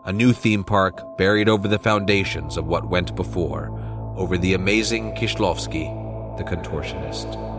A 0.05 0.13
new 0.13 0.33
theme 0.33 0.63
park 0.63 1.17
buried 1.17 1.49
over 1.49 1.67
the 1.67 1.79
foundations 1.79 2.57
of 2.57 2.67
what 2.67 2.89
went 2.89 3.15
before, 3.15 3.71
over 4.15 4.37
the 4.37 4.53
amazing 4.53 5.15
Kieslowski, 5.15 6.37
the 6.37 6.43
contortionist. 6.43 7.50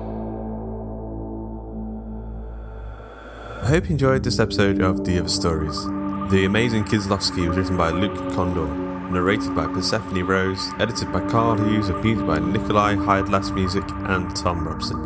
I 3.63 3.67
hope 3.67 3.85
you 3.85 3.93
enjoyed 3.93 4.25
this 4.25 4.41
episode 4.41 4.81
of 4.81 5.05
The 5.05 5.21
Other 5.21 5.29
Stories. 5.29 5.85
The 6.33 6.47
Amazing 6.47 6.83
Kieslowski 6.83 7.47
was 7.47 7.57
written 7.57 7.77
by 7.77 7.91
Luke 7.91 8.17
Kondor, 8.33 8.69
narrated 9.09 9.55
by 9.55 9.69
Persephone 9.69 10.25
Rose, 10.25 10.69
edited 10.81 11.13
by 11.13 11.21
Karl 11.29 11.57
Hughes, 11.57 11.89
and 11.89 12.03
music 12.03 12.27
by 12.27 12.41
Nicolai 12.41 12.97
Heidlas 12.97 13.55
Music 13.55 13.85
and 13.89 14.37
Thom 14.37 14.67
Robson. 14.67 14.99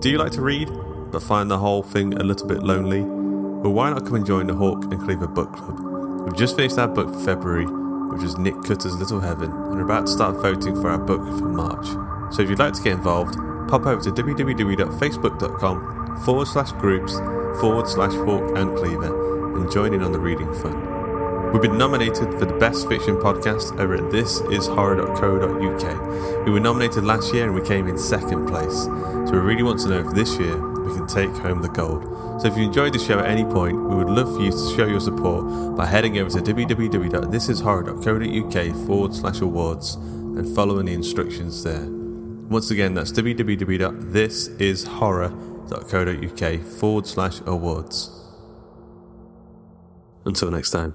Do 0.00 0.10
you 0.10 0.18
like 0.18 0.32
to 0.32 0.42
read, 0.42 0.68
but 1.10 1.22
find 1.22 1.50
the 1.50 1.56
whole 1.56 1.82
thing 1.82 2.12
a 2.12 2.22
little 2.22 2.46
bit 2.46 2.62
lonely? 2.62 3.00
Well, 3.00 3.72
why 3.72 3.88
not 3.88 4.04
come 4.04 4.16
and 4.16 4.26
join 4.26 4.48
the 4.48 4.54
Hawk 4.54 4.84
and 4.92 5.00
Cleaver 5.00 5.26
Book 5.26 5.54
Club? 5.54 6.26
We've 6.26 6.36
just 6.36 6.54
finished 6.54 6.76
our 6.76 6.86
book 6.86 7.14
for 7.14 7.20
February, 7.20 7.64
which 7.64 8.24
is 8.24 8.36
Nick 8.36 8.62
Cutter's 8.62 8.96
Little 8.96 9.20
Heaven, 9.20 9.50
and 9.50 9.76
we're 9.76 9.86
about 9.86 10.04
to 10.04 10.12
start 10.12 10.36
voting 10.36 10.74
for 10.74 10.90
our 10.90 10.98
book 10.98 11.22
for 11.38 11.48
March. 11.48 11.86
So 12.34 12.42
if 12.42 12.50
you'd 12.50 12.58
like 12.58 12.74
to 12.74 12.82
get 12.82 12.92
involved, 12.92 13.38
pop 13.70 13.86
over 13.86 14.02
to 14.02 14.10
www.facebook.com 14.10 16.01
forward 16.24 16.46
slash 16.46 16.70
groups 16.72 17.18
forward 17.60 17.88
slash 17.88 18.12
Hawk 18.12 18.56
and 18.56 18.76
Cleaver 18.76 19.56
and 19.56 19.70
join 19.70 19.94
in 19.94 20.02
on 20.02 20.10
the 20.12 20.18
reading 20.18 20.52
fun. 20.54 21.52
We've 21.52 21.60
been 21.60 21.76
nominated 21.76 22.32
for 22.38 22.46
the 22.46 22.54
Best 22.54 22.88
Fiction 22.88 23.16
Podcast 23.16 23.78
over 23.78 23.94
at 23.94 24.04
thisishorror.co.uk. 24.04 26.46
We 26.46 26.52
were 26.52 26.60
nominated 26.60 27.04
last 27.04 27.34
year 27.34 27.44
and 27.44 27.54
we 27.54 27.60
came 27.60 27.86
in 27.88 27.98
second 27.98 28.46
place. 28.46 28.84
So 28.84 29.32
we 29.32 29.38
really 29.38 29.62
want 29.62 29.80
to 29.80 29.88
know 29.88 29.98
if 29.98 30.14
this 30.14 30.38
year 30.38 30.56
we 30.82 30.94
can 30.94 31.06
take 31.06 31.28
home 31.30 31.60
the 31.60 31.68
gold. 31.68 32.04
So 32.40 32.48
if 32.48 32.56
you 32.56 32.62
enjoyed 32.64 32.94
the 32.94 32.98
show 32.98 33.18
at 33.18 33.26
any 33.26 33.44
point, 33.44 33.76
we 33.76 33.96
would 33.96 34.08
love 34.08 34.34
for 34.34 34.40
you 34.40 34.50
to 34.50 34.74
show 34.74 34.86
your 34.86 35.00
support 35.00 35.76
by 35.76 35.84
heading 35.84 36.16
over 36.18 36.30
to 36.30 36.38
www.thisishorror.co.uk 36.38 38.86
forward 38.86 39.14
slash 39.14 39.42
awards 39.42 39.96
and 39.96 40.48
following 40.54 40.86
the 40.86 40.94
instructions 40.94 41.62
there. 41.64 41.86
Once 42.48 42.70
again, 42.70 42.94
that's 42.94 43.12
www.thisishorror.co.uk 43.12 45.51
www.co.uk 45.72 46.64
forward 46.64 47.06
slash 47.06 47.40
awards. 47.46 48.10
Until 50.24 50.50
next 50.50 50.70
time. 50.70 50.94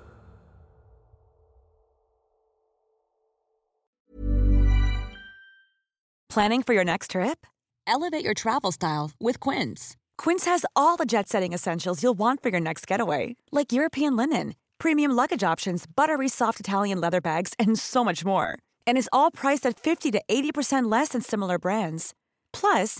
Planning 6.29 6.61
for 6.61 6.73
your 6.73 6.83
next 6.83 7.11
trip? 7.11 7.47
Elevate 7.87 8.23
your 8.23 8.35
travel 8.35 8.71
style 8.71 9.11
with 9.19 9.39
Quince. 9.39 9.97
Quince 10.19 10.45
has 10.45 10.65
all 10.75 10.95
the 10.97 11.05
jet 11.05 11.27
setting 11.27 11.53
essentials 11.53 12.03
you'll 12.03 12.17
want 12.17 12.43
for 12.43 12.49
your 12.49 12.59
next 12.59 12.85
getaway, 12.85 13.35
like 13.51 13.71
European 13.71 14.15
linen, 14.15 14.53
premium 14.77 15.11
luggage 15.11 15.43
options, 15.43 15.85
buttery 15.87 16.27
soft 16.27 16.59
Italian 16.59 17.01
leather 17.01 17.21
bags, 17.21 17.53
and 17.57 17.79
so 17.79 18.03
much 18.03 18.23
more. 18.23 18.59
And 18.85 18.97
is 18.99 19.09
all 19.11 19.31
priced 19.31 19.65
at 19.65 19.79
50 19.79 20.11
to 20.11 20.21
80% 20.29 20.91
less 20.91 21.09
than 21.09 21.21
similar 21.21 21.57
brands. 21.57 22.13
Plus, 22.53 22.99